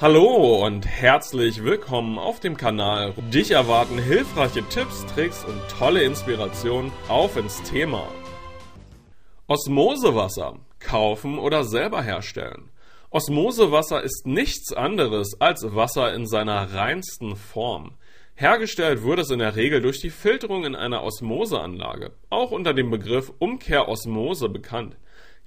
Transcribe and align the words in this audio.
Hallo 0.00 0.64
und 0.64 0.86
herzlich 0.86 1.62
willkommen 1.62 2.18
auf 2.18 2.40
dem 2.40 2.56
Kanal. 2.56 3.12
Dich 3.34 3.50
erwarten 3.50 3.98
hilfreiche 3.98 4.66
Tipps, 4.70 5.04
Tricks 5.04 5.44
und 5.44 5.60
tolle 5.78 6.02
Inspirationen 6.04 6.90
auf 7.06 7.36
ins 7.36 7.62
Thema. 7.64 8.08
Osmosewasser. 9.46 10.58
Kaufen 10.78 11.38
oder 11.38 11.64
selber 11.64 12.02
herstellen. 12.02 12.70
Osmosewasser 13.10 14.02
ist 14.02 14.26
nichts 14.26 14.72
anderes 14.72 15.38
als 15.38 15.66
Wasser 15.74 16.14
in 16.14 16.26
seiner 16.26 16.72
reinsten 16.72 17.36
Form. 17.36 17.92
Hergestellt 18.34 19.04
wird 19.04 19.18
es 19.18 19.28
in 19.28 19.40
der 19.40 19.54
Regel 19.54 19.82
durch 19.82 20.00
die 20.00 20.08
Filterung 20.08 20.64
in 20.64 20.74
einer 20.74 21.02
Osmoseanlage, 21.02 22.12
auch 22.30 22.52
unter 22.52 22.72
dem 22.72 22.90
Begriff 22.90 23.34
Umkehrosmose 23.38 24.48
bekannt. 24.48 24.96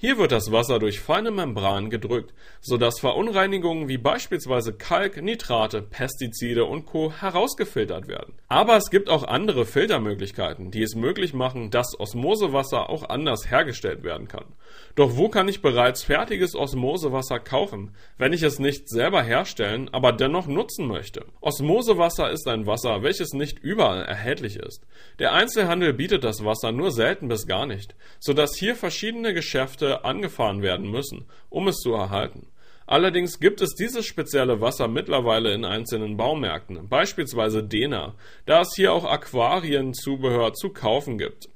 Hier 0.05 0.17
wird 0.17 0.33
das 0.33 0.51
Wasser 0.51 0.79
durch 0.79 0.99
feine 0.99 1.31
Membranen 1.31 1.89
gedrückt, 1.89 2.33
sodass 2.59 2.99
Verunreinigungen 2.99 3.87
wie 3.87 3.97
beispielsweise 3.97 4.73
Kalk, 4.73 5.21
Nitrate, 5.23 5.81
Pestizide 5.81 6.65
und 6.65 6.85
Co. 6.85 7.13
herausgefiltert 7.13 8.09
werden. 8.09 8.33
Aber 8.49 8.75
es 8.75 8.89
gibt 8.89 9.09
auch 9.09 9.23
andere 9.23 9.65
Filtermöglichkeiten, 9.65 10.71
die 10.71 10.83
es 10.83 10.95
möglich 10.95 11.33
machen, 11.33 11.71
dass 11.71 11.97
Osmosewasser 11.97 12.89
auch 12.89 13.07
anders 13.07 13.49
hergestellt 13.49 14.03
werden 14.03 14.27
kann. 14.27 14.43
Doch 14.95 15.15
wo 15.15 15.29
kann 15.29 15.47
ich 15.47 15.61
bereits 15.61 16.03
fertiges 16.03 16.53
Osmosewasser 16.53 17.39
kaufen, 17.39 17.95
wenn 18.17 18.33
ich 18.33 18.43
es 18.43 18.59
nicht 18.59 18.89
selber 18.89 19.23
herstellen, 19.23 19.87
aber 19.93 20.11
dennoch 20.11 20.47
nutzen 20.47 20.85
möchte? 20.85 21.27
Osmosewasser 21.39 22.29
ist 22.29 22.45
ein 22.49 22.67
Wasser, 22.67 23.03
welches 23.03 23.31
nicht 23.31 23.59
überall 23.59 24.03
erhältlich 24.03 24.57
ist. 24.57 24.85
Der 25.19 25.31
Einzelhandel 25.31 25.93
bietet 25.93 26.25
das 26.25 26.43
Wasser 26.43 26.73
nur 26.73 26.91
selten 26.91 27.29
bis 27.29 27.47
gar 27.47 27.65
nicht, 27.65 27.95
sodass 28.19 28.57
hier 28.57 28.75
verschiedene 28.75 29.33
Geschäfte 29.33 29.92
angefahren 30.01 30.61
werden 30.61 30.89
müssen, 30.89 31.25
um 31.49 31.67
es 31.67 31.77
zu 31.77 31.93
erhalten. 31.93 32.47
Allerdings 32.85 33.39
gibt 33.39 33.61
es 33.61 33.75
dieses 33.75 34.05
spezielle 34.05 34.59
Wasser 34.59 34.87
mittlerweile 34.87 35.53
in 35.53 35.63
einzelnen 35.63 36.17
Baumärkten, 36.17 36.89
beispielsweise 36.89 37.63
Dena, 37.63 38.15
da 38.45 38.61
es 38.61 38.73
hier 38.75 38.91
auch 38.91 39.05
Aquarienzubehör 39.05 40.53
zu 40.53 40.69
kaufen 40.69 41.17
gibt. 41.17 41.47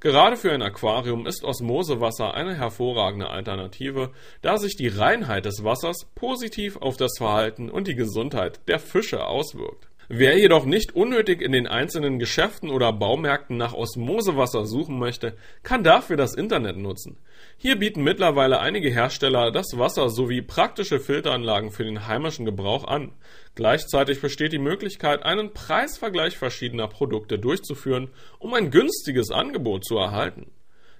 Gerade 0.00 0.36
für 0.36 0.52
ein 0.52 0.62
Aquarium 0.62 1.26
ist 1.26 1.44
Osmosewasser 1.44 2.34
eine 2.34 2.54
hervorragende 2.54 3.30
Alternative, 3.30 4.10
da 4.42 4.58
sich 4.58 4.76
die 4.76 4.88
Reinheit 4.88 5.46
des 5.46 5.64
Wassers 5.64 6.10
positiv 6.14 6.76
auf 6.76 6.96
das 6.96 7.12
Verhalten 7.16 7.70
und 7.70 7.88
die 7.88 7.94
Gesundheit 7.94 8.60
der 8.68 8.78
Fische 8.78 9.26
auswirkt. 9.26 9.88
Wer 10.08 10.38
jedoch 10.38 10.66
nicht 10.66 10.94
unnötig 10.94 11.40
in 11.40 11.52
den 11.52 11.66
einzelnen 11.66 12.18
Geschäften 12.18 12.70
oder 12.70 12.92
Baumärkten 12.92 13.56
nach 13.56 13.72
Osmosewasser 13.72 14.66
suchen 14.66 14.98
möchte, 14.98 15.34
kann 15.62 15.82
dafür 15.82 16.16
das 16.16 16.34
Internet 16.34 16.76
nutzen. 16.76 17.16
Hier 17.56 17.78
bieten 17.78 18.02
mittlerweile 18.02 18.60
einige 18.60 18.90
Hersteller 18.90 19.50
das 19.50 19.78
Wasser 19.78 20.10
sowie 20.10 20.42
praktische 20.42 21.00
Filteranlagen 21.00 21.70
für 21.70 21.84
den 21.84 22.06
heimischen 22.06 22.44
Gebrauch 22.44 22.84
an. 22.84 23.12
Gleichzeitig 23.54 24.20
besteht 24.20 24.52
die 24.52 24.58
Möglichkeit, 24.58 25.22
einen 25.22 25.54
Preisvergleich 25.54 26.36
verschiedener 26.36 26.88
Produkte 26.88 27.38
durchzuführen, 27.38 28.10
um 28.38 28.52
ein 28.52 28.70
günstiges 28.70 29.30
Angebot 29.30 29.84
zu 29.84 29.96
erhalten. 29.96 30.50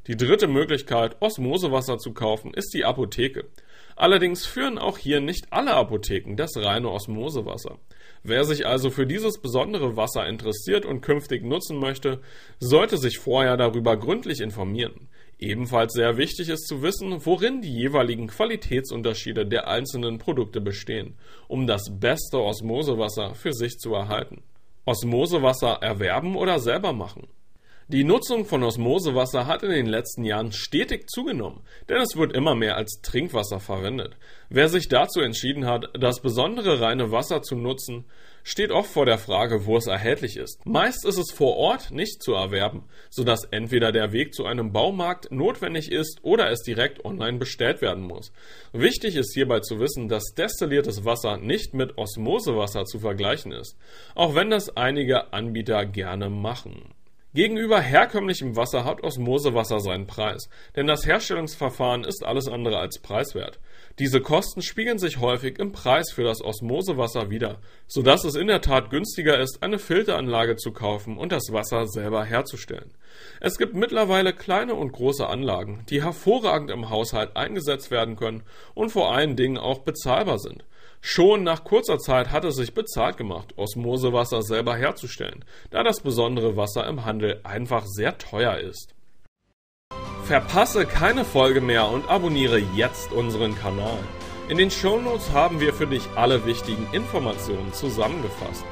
Die 0.06 0.16
dritte 0.16 0.48
Möglichkeit, 0.48 1.16
Osmosewasser 1.20 1.96
zu 1.96 2.12
kaufen, 2.12 2.52
ist 2.52 2.74
die 2.74 2.84
Apotheke. 2.84 3.46
Allerdings 3.96 4.44
führen 4.44 4.76
auch 4.76 4.98
hier 4.98 5.20
nicht 5.20 5.46
alle 5.50 5.72
Apotheken 5.72 6.36
das 6.36 6.56
reine 6.56 6.90
Osmosewasser. 6.90 7.78
Wer 8.22 8.44
sich 8.44 8.66
also 8.66 8.90
für 8.90 9.06
dieses 9.06 9.40
besondere 9.40 9.96
Wasser 9.96 10.26
interessiert 10.26 10.84
und 10.84 11.00
künftig 11.00 11.42
nutzen 11.44 11.78
möchte, 11.78 12.20
sollte 12.58 12.98
sich 12.98 13.18
vorher 13.18 13.56
darüber 13.56 13.96
gründlich 13.96 14.40
informieren. 14.40 15.08
Ebenfalls 15.38 15.94
sehr 15.94 16.16
wichtig 16.16 16.48
ist 16.48 16.66
zu 16.66 16.82
wissen, 16.82 17.24
worin 17.24 17.62
die 17.62 17.72
jeweiligen 17.72 18.26
Qualitätsunterschiede 18.26 19.46
der 19.46 19.68
einzelnen 19.68 20.18
Produkte 20.18 20.60
bestehen, 20.60 21.14
um 21.48 21.66
das 21.66 21.84
beste 21.98 22.42
Osmosewasser 22.42 23.34
für 23.34 23.52
sich 23.52 23.78
zu 23.78 23.94
erhalten. 23.94 24.42
Osmosewasser 24.84 25.78
erwerben 25.80 26.36
oder 26.36 26.58
selber 26.58 26.92
machen. 26.92 27.26
Die 27.88 28.02
Nutzung 28.02 28.46
von 28.46 28.62
Osmosewasser 28.62 29.46
hat 29.46 29.62
in 29.62 29.68
den 29.68 29.84
letzten 29.84 30.24
Jahren 30.24 30.52
stetig 30.52 31.10
zugenommen, 31.10 31.60
denn 31.90 31.98
es 31.98 32.16
wird 32.16 32.34
immer 32.34 32.54
mehr 32.54 32.76
als 32.76 33.02
Trinkwasser 33.02 33.60
verwendet. 33.60 34.16
Wer 34.48 34.70
sich 34.70 34.88
dazu 34.88 35.20
entschieden 35.20 35.66
hat, 35.66 35.90
das 35.92 36.22
besondere 36.22 36.80
reine 36.80 37.12
Wasser 37.12 37.42
zu 37.42 37.56
nutzen, 37.56 38.06
steht 38.42 38.70
oft 38.70 38.90
vor 38.90 39.04
der 39.04 39.18
Frage, 39.18 39.66
wo 39.66 39.76
es 39.76 39.86
erhältlich 39.86 40.38
ist. 40.38 40.64
Meist 40.64 41.04
ist 41.04 41.18
es 41.18 41.30
vor 41.30 41.58
Ort 41.58 41.90
nicht 41.90 42.22
zu 42.22 42.32
erwerben, 42.32 42.84
sodass 43.10 43.44
entweder 43.50 43.92
der 43.92 44.12
Weg 44.12 44.32
zu 44.32 44.46
einem 44.46 44.72
Baumarkt 44.72 45.30
notwendig 45.30 45.92
ist 45.92 46.20
oder 46.22 46.50
es 46.50 46.62
direkt 46.62 47.04
online 47.04 47.36
bestellt 47.36 47.82
werden 47.82 48.04
muss. 48.04 48.32
Wichtig 48.72 49.14
ist 49.14 49.34
hierbei 49.34 49.60
zu 49.60 49.78
wissen, 49.78 50.08
dass 50.08 50.32
destilliertes 50.34 51.04
Wasser 51.04 51.36
nicht 51.36 51.74
mit 51.74 51.98
Osmosewasser 51.98 52.86
zu 52.86 52.98
vergleichen 52.98 53.52
ist, 53.52 53.76
auch 54.14 54.34
wenn 54.34 54.48
das 54.48 54.74
einige 54.74 55.34
Anbieter 55.34 55.84
gerne 55.84 56.30
machen. 56.30 56.94
Gegenüber 57.34 57.80
herkömmlichem 57.80 58.54
Wasser 58.54 58.84
hat 58.84 59.02
Osmosewasser 59.02 59.80
seinen 59.80 60.06
Preis, 60.06 60.48
denn 60.76 60.86
das 60.86 61.04
Herstellungsverfahren 61.04 62.04
ist 62.04 62.24
alles 62.24 62.46
andere 62.46 62.78
als 62.78 63.00
preiswert. 63.00 63.58
Diese 63.98 64.20
Kosten 64.20 64.62
spiegeln 64.62 64.98
sich 65.00 65.18
häufig 65.18 65.58
im 65.58 65.72
Preis 65.72 66.12
für 66.12 66.22
das 66.22 66.40
Osmosewasser 66.40 67.30
wider, 67.30 67.58
sodass 67.88 68.22
es 68.22 68.36
in 68.36 68.46
der 68.46 68.60
Tat 68.60 68.88
günstiger 68.88 69.40
ist, 69.40 69.64
eine 69.64 69.80
Filteranlage 69.80 70.54
zu 70.54 70.70
kaufen 70.70 71.18
und 71.18 71.32
das 71.32 71.50
Wasser 71.50 71.88
selber 71.88 72.24
herzustellen. 72.24 72.92
Es 73.40 73.58
gibt 73.58 73.74
mittlerweile 73.74 74.32
kleine 74.32 74.76
und 74.76 74.92
große 74.92 75.26
Anlagen, 75.26 75.84
die 75.90 76.04
hervorragend 76.04 76.70
im 76.70 76.88
Haushalt 76.88 77.36
eingesetzt 77.36 77.90
werden 77.90 78.14
können 78.14 78.44
und 78.74 78.90
vor 78.90 79.12
allen 79.12 79.34
Dingen 79.34 79.58
auch 79.58 79.80
bezahlbar 79.80 80.38
sind. 80.38 80.64
Schon 81.06 81.42
nach 81.42 81.64
kurzer 81.64 81.98
Zeit 81.98 82.30
hat 82.30 82.46
es 82.46 82.56
sich 82.56 82.72
bezahlt 82.72 83.18
gemacht, 83.18 83.52
Osmosewasser 83.58 84.40
selber 84.40 84.74
herzustellen, 84.74 85.44
da 85.68 85.82
das 85.82 86.00
besondere 86.00 86.56
Wasser 86.56 86.86
im 86.86 87.04
Handel 87.04 87.42
einfach 87.44 87.84
sehr 87.84 88.16
teuer 88.16 88.56
ist. 88.56 88.94
Verpasse 90.24 90.86
keine 90.86 91.26
Folge 91.26 91.60
mehr 91.60 91.90
und 91.90 92.08
abonniere 92.08 92.58
jetzt 92.74 93.12
unseren 93.12 93.54
Kanal. 93.54 93.98
In 94.48 94.56
den 94.56 94.70
Shownotes 94.70 95.30
haben 95.32 95.60
wir 95.60 95.74
für 95.74 95.86
dich 95.86 96.08
alle 96.16 96.46
wichtigen 96.46 96.88
Informationen 96.92 97.74
zusammengefasst. 97.74 98.64